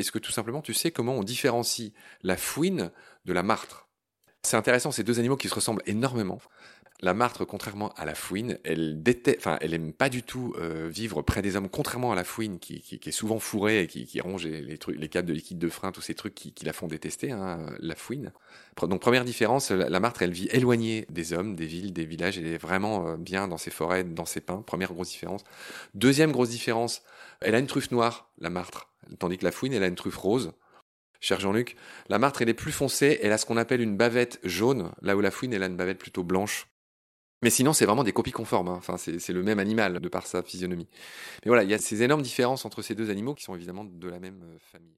Est-ce 0.00 0.12
que 0.12 0.18
tout 0.18 0.32
simplement 0.32 0.62
tu 0.62 0.74
sais 0.74 0.90
comment 0.90 1.14
on 1.14 1.22
différencie 1.22 1.92
la 2.22 2.36
fouine 2.36 2.90
de 3.24 3.32
la 3.32 3.42
martre? 3.42 3.88
C'est 4.42 4.56
intéressant, 4.56 4.92
ces 4.92 5.02
deux 5.02 5.18
animaux 5.18 5.36
qui 5.36 5.48
se 5.48 5.54
ressemblent 5.54 5.82
énormément. 5.86 6.40
La 7.00 7.12
martre, 7.12 7.44
contrairement 7.44 7.90
à 7.96 8.06
la 8.06 8.14
fouine, 8.14 8.58
elle 8.64 9.02
déteste, 9.02 9.38
enfin, 9.38 9.58
elle 9.60 9.74
aime 9.74 9.92
pas 9.92 10.08
du 10.08 10.22
tout 10.22 10.54
euh, 10.56 10.88
vivre 10.88 11.20
près 11.20 11.42
des 11.42 11.54
hommes, 11.54 11.68
contrairement 11.68 12.12
à 12.12 12.14
la 12.14 12.24
fouine 12.24 12.58
qui, 12.58 12.82
est 12.90 13.10
souvent 13.10 13.38
fourrée 13.38 13.82
et 13.82 13.86
qui, 13.86 14.20
ronge 14.20 14.46
les, 14.46 14.78
trucs, 14.78 14.98
les 14.98 15.08
câbles 15.08 15.28
de 15.28 15.34
liquide 15.34 15.58
de 15.58 15.68
frein, 15.68 15.92
tous 15.92 16.00
ces 16.00 16.14
trucs 16.14 16.34
qui, 16.34 16.54
la 16.64 16.72
font 16.72 16.86
détester, 16.86 17.32
hein, 17.32 17.66
la 17.80 17.94
fouine. 17.96 18.32
Donc 18.80 19.02
première 19.02 19.26
différence, 19.26 19.70
la, 19.70 19.90
la, 19.90 20.00
martre, 20.00 20.22
elle 20.22 20.32
vit 20.32 20.48
éloignée 20.52 21.06
des 21.10 21.34
hommes, 21.34 21.54
des 21.54 21.66
villes, 21.66 21.92
des 21.92 22.06
villages, 22.06 22.38
elle 22.38 22.46
est 22.46 22.56
vraiment 22.56 23.08
euh, 23.08 23.16
bien 23.18 23.46
dans 23.46 23.58
ses 23.58 23.70
forêts, 23.70 24.02
dans 24.02 24.24
ses 24.24 24.40
pins. 24.40 24.62
Première 24.62 24.94
grosse 24.94 25.10
différence. 25.10 25.44
Deuxième 25.94 26.32
grosse 26.32 26.48
différence, 26.48 27.02
elle 27.40 27.54
a 27.54 27.58
une 27.58 27.66
truffe 27.66 27.90
noire, 27.90 28.30
la 28.38 28.48
martre, 28.48 28.88
tandis 29.18 29.38
que 29.38 29.44
la 29.44 29.52
fouine, 29.52 29.72
elle 29.72 29.82
a 29.82 29.88
une 29.88 29.94
truffe 29.94 30.16
rose. 30.16 30.52
Cher 31.20 31.40
Jean-Luc, 31.40 31.76
la 32.08 32.18
martre, 32.18 32.42
elle 32.42 32.48
est 32.48 32.54
plus 32.54 32.72
foncée, 32.72 33.18
elle 33.22 33.32
a 33.32 33.38
ce 33.38 33.46
qu'on 33.46 33.56
appelle 33.56 33.80
une 33.80 33.96
bavette 33.96 34.38
jaune, 34.44 34.92
là 35.00 35.16
où 35.16 35.20
la 35.20 35.30
fouine, 35.30 35.52
elle 35.52 35.62
a 35.62 35.66
une 35.66 35.76
bavette 35.76 35.98
plutôt 35.98 36.22
blanche. 36.22 36.68
Mais 37.42 37.50
sinon, 37.50 37.72
c'est 37.72 37.86
vraiment 37.86 38.04
des 38.04 38.12
copies 38.12 38.32
conformes. 38.32 38.68
Hein. 38.68 38.76
Enfin, 38.76 38.96
c'est 38.96 39.28
le 39.28 39.42
même 39.42 39.58
animal 39.58 40.00
de 40.00 40.08
par 40.08 40.26
sa 40.26 40.42
physionomie. 40.42 40.88
Mais 41.44 41.48
voilà, 41.48 41.64
il 41.64 41.70
y 41.70 41.74
a 41.74 41.78
ces 41.78 42.02
énormes 42.02 42.22
différences 42.22 42.64
entre 42.64 42.82
ces 42.82 42.94
deux 42.94 43.10
animaux 43.10 43.34
qui 43.34 43.44
sont 43.44 43.54
évidemment 43.54 43.84
de 43.84 44.08
la 44.08 44.18
même 44.18 44.42
euh, 44.42 44.58
famille. 44.72 44.96